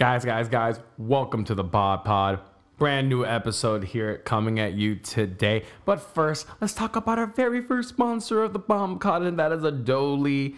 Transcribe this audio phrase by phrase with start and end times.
[0.00, 2.40] Guys, guys, guys, welcome to the Bomb Pod.
[2.78, 5.64] Brand new episode here coming at you today.
[5.84, 9.62] But first, let's talk about our very first sponsor of the Bomb and that is
[9.62, 10.56] Adoli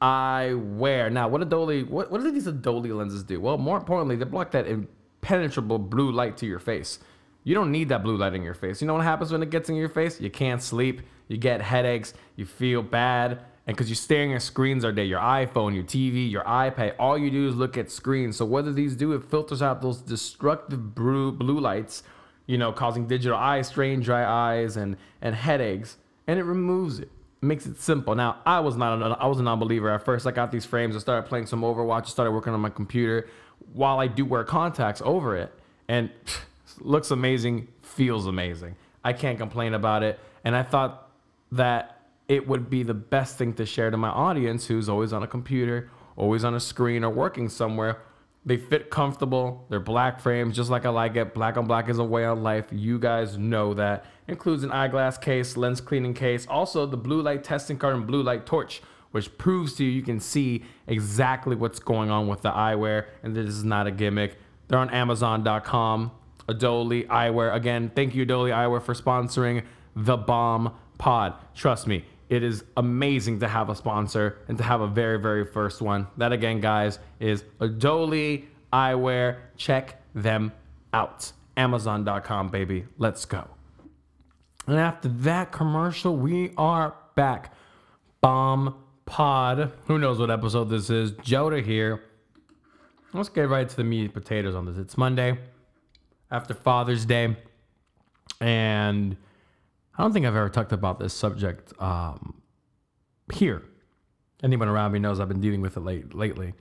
[0.00, 1.10] Eyewear.
[1.10, 3.40] Now, what Adoli, what, what do these Adoli lenses do?
[3.40, 7.00] Well, more importantly, they block that impenetrable blue light to your face.
[7.42, 8.80] You don't need that blue light in your face.
[8.80, 10.20] You know what happens when it gets in your face?
[10.20, 14.84] You can't sleep, you get headaches, you feel bad and because you're staring at screens
[14.84, 18.36] all day, your iPhone, your TV, your iPad, all you do is look at screens.
[18.36, 19.12] So what do these do?
[19.12, 22.02] It filters out those destructive blue, blue lights,
[22.46, 27.10] you know, causing digital eye strain, dry eyes, and and headaches, and it removes it.
[27.42, 28.14] it makes it simple.
[28.14, 30.26] Now, I was not a, I was a non-believer at first.
[30.26, 30.94] I got these frames.
[30.94, 32.02] I started playing some Overwatch.
[32.02, 33.28] I started working on my computer
[33.72, 35.50] while I do wear contacts over it,
[35.88, 36.40] and pff,
[36.80, 38.76] looks amazing, feels amazing.
[39.02, 40.18] I can't complain about it.
[40.44, 41.10] And I thought
[41.52, 41.93] that
[42.28, 45.26] it would be the best thing to share to my audience who's always on a
[45.26, 48.02] computer, always on a screen, or working somewhere.
[48.46, 49.64] They fit comfortable.
[49.70, 51.32] They're black frames, just like I like it.
[51.32, 52.66] Black on black is a way of life.
[52.70, 54.04] You guys know that.
[54.28, 58.22] Includes an eyeglass case, lens cleaning case, also the blue light testing card and blue
[58.22, 62.50] light torch, which proves to you you can see exactly what's going on with the
[62.50, 64.38] eyewear, and this is not a gimmick.
[64.68, 66.10] They're on Amazon.com.
[66.48, 67.54] Adoli Eyewear.
[67.54, 69.64] Again, thank you, Adoli Eyewear, for sponsoring
[69.96, 71.34] the Bomb Pod.
[71.54, 72.04] Trust me,
[72.34, 76.08] it is amazing to have a sponsor and to have a very, very first one.
[76.16, 79.38] That again, guys, is Adoli Eyewear.
[79.56, 80.52] Check them
[80.92, 81.32] out.
[81.56, 82.86] Amazon.com, baby.
[82.98, 83.46] Let's go.
[84.66, 87.52] And after that commercial, we are back.
[88.20, 88.74] Bomb
[89.06, 89.72] Pod.
[89.86, 91.12] Who knows what episode this is?
[91.12, 92.02] Joda here.
[93.12, 94.76] Let's get right to the meat and potatoes on this.
[94.76, 95.38] It's Monday
[96.32, 97.36] after Father's Day.
[98.40, 99.16] And
[99.96, 102.42] I don't think I've ever talked about this subject um,
[103.32, 103.62] here.
[104.42, 106.54] Anyone around me knows I've been dealing with it late, lately.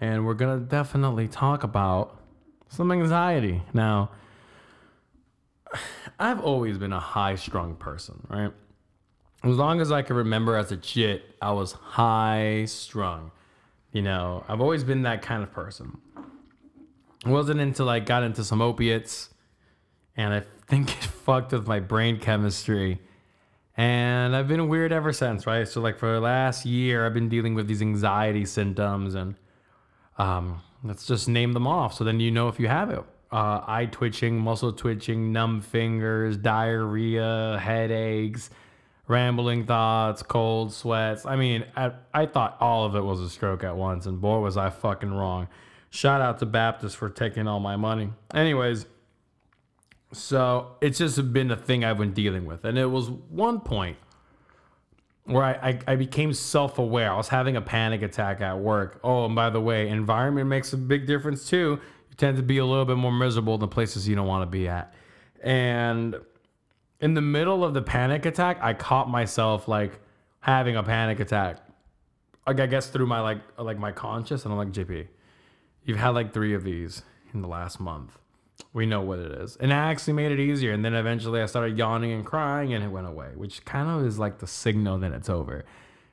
[0.00, 2.20] And we're going to definitely talk about
[2.68, 3.62] some anxiety.
[3.72, 4.10] Now,
[6.18, 8.52] I've always been a high strung person, right?
[9.44, 13.30] As long as I can remember as a kid, I was high strung.
[13.92, 15.98] You know, I've always been that kind of person.
[17.24, 19.30] I wasn't until I got into some opiates
[20.18, 23.00] and I think it fucked with my brain chemistry.
[23.76, 25.66] And I've been weird ever since, right?
[25.66, 29.36] So like for the last year, I've been dealing with these anxiety symptoms, and
[30.18, 31.94] um, let's just name them off.
[31.94, 32.98] So then you know if you have it:
[33.30, 38.50] uh, eye twitching, muscle twitching, numb fingers, diarrhea, headaches,
[39.06, 41.24] rambling thoughts, cold sweats.
[41.24, 44.40] I mean, I, I thought all of it was a stroke at once, and boy
[44.40, 45.46] was I fucking wrong.
[45.90, 48.10] Shout out to Baptist for taking all my money.
[48.34, 48.86] Anyways.
[50.12, 52.64] So it's just been a thing I've been dealing with.
[52.64, 53.98] And it was one point
[55.24, 57.12] where I, I, I became self aware.
[57.12, 59.00] I was having a panic attack at work.
[59.04, 61.78] Oh, and by the way, environment makes a big difference too.
[62.08, 64.50] You tend to be a little bit more miserable in places you don't want to
[64.50, 64.94] be at.
[65.42, 66.16] And
[67.00, 70.00] in the middle of the panic attack, I caught myself like
[70.40, 71.58] having a panic attack.
[72.46, 75.06] Like I guess through my like like my conscious, and I'm like, JP,
[75.84, 77.02] you've had like three of these
[77.34, 78.18] in the last month
[78.72, 79.56] we know what it is.
[79.56, 80.72] And I actually made it easier.
[80.72, 84.06] And then eventually I started yawning and crying and it went away, which kind of
[84.06, 85.64] is like the signal that it's over.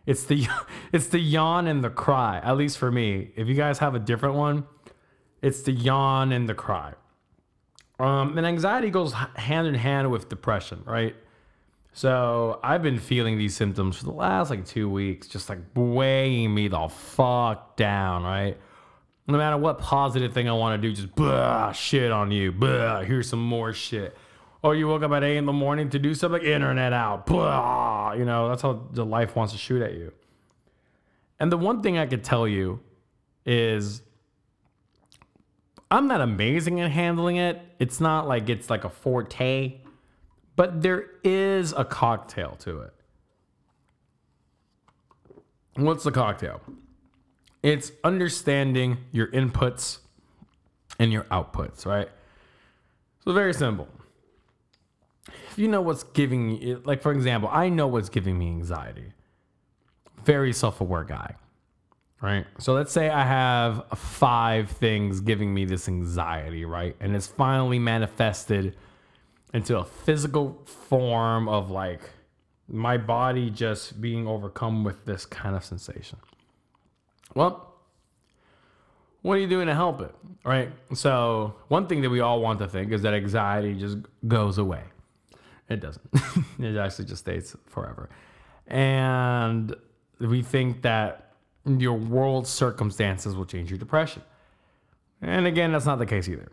[0.05, 0.47] It's the
[0.91, 3.31] it's the yawn and the cry, at least for me.
[3.35, 4.65] If you guys have a different one,
[5.41, 6.93] it's the yawn and the cry.
[7.99, 11.15] Um, and anxiety goes hand in hand with depression, right?
[11.93, 16.53] So I've been feeling these symptoms for the last like two weeks, just like weighing
[16.53, 18.57] me the fuck down, right?
[19.27, 22.51] No matter what positive thing I want to do, just blah, shit on you.
[22.51, 24.15] Blah, here's some more shit.
[24.61, 27.25] Or oh, you woke up at 8 in the morning to do something, internet out.
[27.25, 30.11] Blah, you know, that's how the life wants to shoot at you.
[31.39, 32.79] And the one thing I could tell you
[33.45, 34.01] is
[35.91, 37.61] I'm not amazing at handling it.
[37.79, 39.81] It's not like it's like a forte,
[40.55, 42.93] but there is a cocktail to it.
[45.75, 46.61] What's the cocktail?
[47.65, 49.97] It's understanding your inputs
[50.99, 52.07] and your outputs, right?
[53.23, 53.87] So very simple.
[55.49, 59.13] If you know what's giving you, like for example, I know what's giving me anxiety.
[60.23, 61.37] Very self-aware guy,
[62.21, 62.45] right?
[62.59, 66.95] So let's say I have five things giving me this anxiety, right?
[66.99, 68.75] And it's finally manifested
[69.55, 72.11] into a physical form of like
[72.67, 76.19] my body just being overcome with this kind of sensation.
[77.33, 77.73] Well,
[79.21, 80.13] what are you doing to help it?
[80.43, 80.71] Right?
[80.93, 84.83] So, one thing that we all want to think is that anxiety just goes away.
[85.67, 86.07] It doesn't.
[86.59, 88.09] it actually just stays forever.
[88.67, 89.75] And
[90.19, 91.33] we think that
[91.65, 94.21] your world circumstances will change your depression.
[95.21, 96.51] And again, that's not the case either.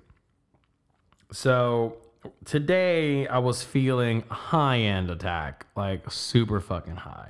[1.33, 1.97] So
[2.45, 7.29] today I was feeling high end attack, like super fucking high.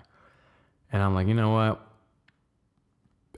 [0.92, 1.91] And I'm like, you know what?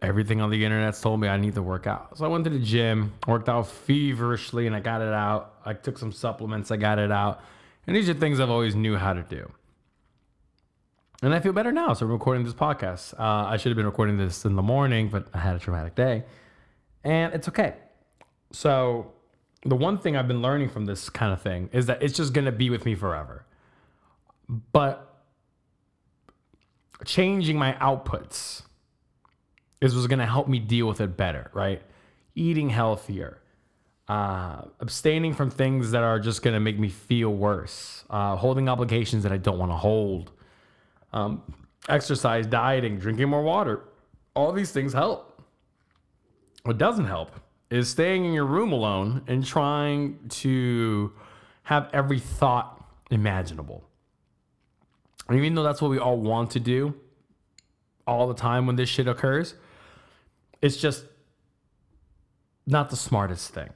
[0.02, 2.18] Everything on the internet's told me I need to work out.
[2.18, 5.54] So I went to the gym, worked out feverishly, and I got it out.
[5.64, 7.40] I took some supplements, I got it out.
[7.86, 9.50] And these are things I've always knew how to do.
[11.22, 11.94] And I feel better now.
[11.94, 13.18] So I'm recording this podcast.
[13.18, 15.94] Uh, I should have been recording this in the morning, but I had a traumatic
[15.94, 16.24] day.
[17.02, 17.74] And it's okay.
[18.52, 19.12] So
[19.64, 22.32] the one thing I've been learning from this kind of thing is that it's just
[22.32, 23.46] going to be with me forever.
[24.48, 25.10] But
[27.04, 28.62] changing my outputs
[29.84, 31.82] is what's going to help me deal with it better, right?
[32.34, 33.38] Eating healthier,
[34.08, 38.68] uh, abstaining from things that are just going to make me feel worse, uh, holding
[38.68, 40.32] obligations that I don't want to hold,
[41.12, 41.42] um,
[41.88, 43.82] exercise, dieting, drinking more water.
[44.34, 45.42] All these things help.
[46.62, 47.32] What doesn't help
[47.70, 51.12] is staying in your room alone and trying to
[51.64, 53.84] have every thought imaginable.
[55.28, 56.94] And even though that's what we all want to do
[58.06, 59.54] all the time when this shit occurs,
[60.64, 61.04] it's just
[62.66, 63.68] not the smartest thing.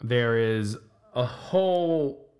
[0.00, 0.78] There is
[1.12, 2.30] a whole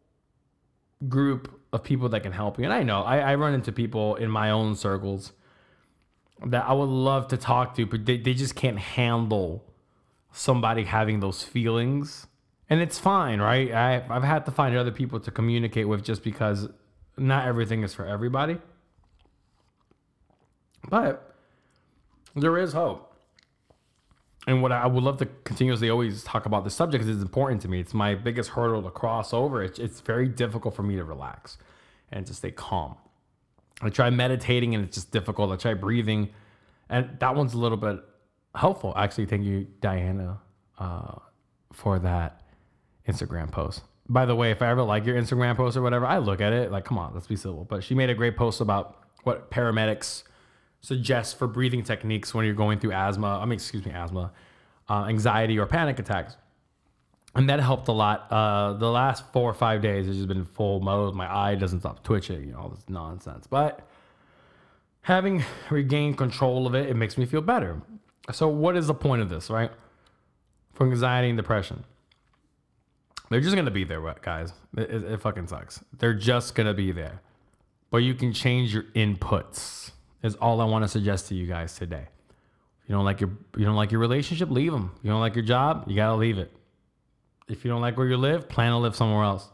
[1.09, 2.65] group of people that can help you.
[2.65, 5.33] And I know I, I run into people in my own circles
[6.47, 9.65] that I would love to talk to, but they, they just can't handle
[10.31, 12.29] somebody having those feelings.
[12.69, 13.73] And it's fine, right?
[13.75, 16.69] I, I've had to find other people to communicate with just because
[17.17, 18.59] not everything is for everybody.
[20.89, 21.35] But
[22.37, 23.10] there is hope.
[24.47, 27.61] And what I would love to continuously always talk about the subject because it's important
[27.63, 27.81] to me.
[27.81, 29.63] It's my biggest hurdle to cross over.
[29.63, 31.59] It's, it's very difficult for me to relax
[32.11, 32.97] and to stay calm.
[33.83, 35.53] I try meditating and it's just difficult.
[35.53, 36.31] I try breathing,
[36.89, 38.01] and that one's a little bit
[38.55, 38.93] helpful.
[38.97, 40.41] Actually, thank you, Diana,
[40.79, 41.17] uh,
[41.73, 42.43] for that
[43.09, 43.83] Instagram post.
[44.09, 46.53] By the way, if I ever like your Instagram post or whatever, I look at
[46.53, 47.65] it like, come on, let's be civil.
[47.65, 50.25] But she made a great post about what paramedics
[50.81, 53.39] suggest for breathing techniques when you're going through asthma.
[53.39, 54.33] I mean, excuse me, asthma,
[54.89, 56.37] uh, anxiety, or panic attacks.
[57.35, 58.27] And that helped a lot.
[58.31, 61.15] Uh, the last four or five days it's just been full mode.
[61.15, 63.47] My eye doesn't stop twitching, you know, all this nonsense.
[63.47, 63.87] But
[65.03, 67.81] having regained control of it, it makes me feel better.
[68.33, 69.71] So, what is the point of this, right?
[70.75, 71.85] For anxiety and depression,
[73.29, 74.53] they're just gonna be there, guys.
[74.77, 75.85] It, it, it fucking sucks.
[75.99, 77.21] They're just gonna be there,
[77.91, 79.93] but you can change your inputs.
[80.23, 82.07] Is all I want to suggest to you guys today.
[82.83, 84.93] If you don't like your you don't like your relationship, leave them.
[85.03, 86.53] You don't like your job, you gotta leave it.
[87.49, 89.49] If you don't like where you live, plan to live somewhere else.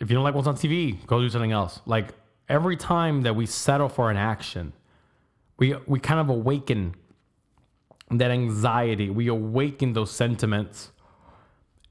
[0.00, 1.80] If you don't like what's on TV, go do something else.
[1.86, 2.08] Like
[2.48, 4.72] every time that we settle for an action,
[5.58, 6.94] we we kind of awaken
[8.10, 9.10] that anxiety.
[9.10, 10.90] We awaken those sentiments,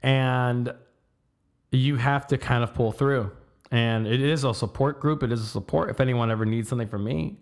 [0.04, 0.74] and
[1.71, 3.31] you have to kind of pull through.
[3.72, 5.24] And it is a support group.
[5.24, 5.90] It is a support.
[5.90, 7.38] If anyone ever needs something from me,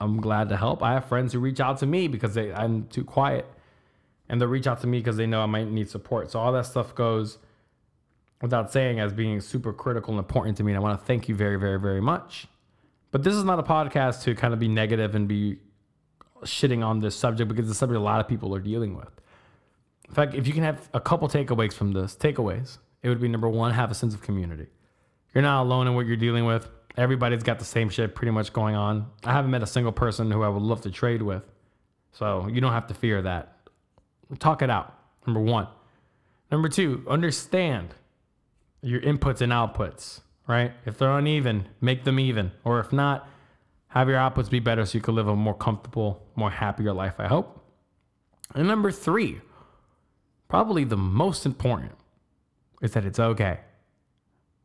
[0.00, 0.82] I'm glad to help.
[0.82, 3.46] I have friends who reach out to me because they, I'm too quiet,
[4.28, 6.30] and they'll reach out to me because they know I might need support.
[6.30, 7.38] So all that stuff goes
[8.40, 10.72] without saying as being super critical and important to me.
[10.72, 12.46] And I want to thank you very, very, very much.
[13.10, 15.58] But this is not a podcast to kind of be negative and be
[16.42, 19.10] shitting on this subject because it's a subject a lot of people are dealing with.
[20.08, 23.28] In fact, if you can have a couple takeaways from this, takeaways, it would be
[23.28, 24.66] number one, have a sense of community.
[25.34, 26.68] You're not alone in what you're dealing with.
[26.96, 29.06] Everybody's got the same shit pretty much going on.
[29.24, 31.44] I haven't met a single person who I would love to trade with.
[32.12, 33.56] So you don't have to fear that.
[34.38, 34.94] Talk it out.
[35.26, 35.68] Number one.
[36.50, 37.94] Number two, understand
[38.82, 40.72] your inputs and outputs right?
[40.84, 42.50] If they're uneven, make them even.
[42.64, 43.28] Or if not,
[43.88, 47.20] have your outputs be better so you can live a more comfortable, more happier life,
[47.20, 47.64] I hope.
[48.54, 49.40] And number three,
[50.48, 51.92] probably the most important,
[52.82, 53.60] is that it's okay.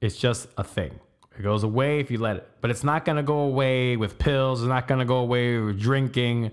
[0.03, 0.99] It's just a thing.
[1.39, 4.61] It goes away if you let it, but it's not gonna go away with pills.
[4.61, 6.51] It's not gonna go away with drinking.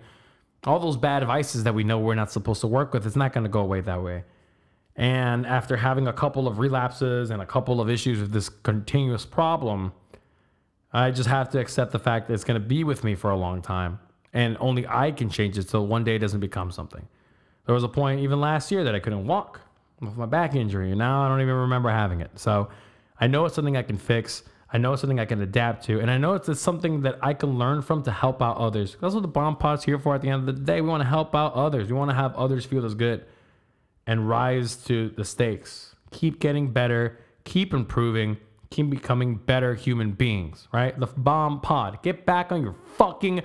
[0.64, 3.32] All those bad vices that we know we're not supposed to work with, it's not
[3.32, 4.22] gonna go away that way.
[4.94, 9.26] And after having a couple of relapses and a couple of issues with this continuous
[9.26, 9.94] problem,
[10.92, 13.30] I just have to accept the fact that it's going to be with me for
[13.30, 13.98] a long time.
[14.32, 17.06] And only I can change it so one day it doesn't become something.
[17.66, 19.60] There was a point even last year that I couldn't walk
[20.00, 22.30] with my back injury, and now I don't even remember having it.
[22.34, 22.68] So
[23.20, 24.42] I know it's something I can fix.
[24.72, 27.34] I know it's something I can adapt to, and I know it's something that I
[27.34, 28.96] can learn from to help out others.
[29.00, 30.14] That's what the bomb pod's here for.
[30.14, 31.88] At the end of the day, we want to help out others.
[31.88, 33.24] We want to have others feel as good
[34.06, 35.96] and rise to the stakes.
[36.12, 38.36] Keep getting better, keep improving,
[38.70, 40.98] keep becoming better human beings, right?
[40.98, 42.02] The bomb pod.
[42.02, 43.42] Get back on your fucking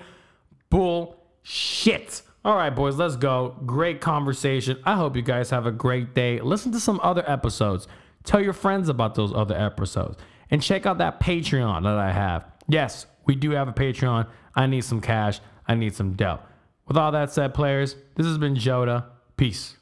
[0.69, 2.21] bullshit.
[2.43, 3.55] All right, boys, let's go.
[3.65, 4.77] Great conversation.
[4.85, 6.39] I hope you guys have a great day.
[6.39, 7.87] Listen to some other episodes.
[8.25, 10.17] Tell your friends about those other episodes.
[10.51, 12.45] And check out that Patreon that I have.
[12.67, 14.27] Yes, we do have a Patreon.
[14.55, 15.39] I need some cash.
[15.67, 16.39] I need some dough.
[16.87, 19.05] With all that said, players, this has been Joda.
[19.37, 19.77] Peace.